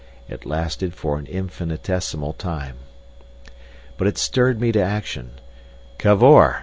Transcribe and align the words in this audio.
It 0.27 0.47
lasted 0.47 0.95
for 0.95 1.19
an 1.19 1.27
infinitesimal 1.27 2.33
time. 2.33 2.77
But 3.99 4.07
it 4.07 4.17
stirred 4.17 4.59
me 4.59 4.71
to 4.71 4.81
action. 4.81 5.33
"Cavor!" 5.99 6.59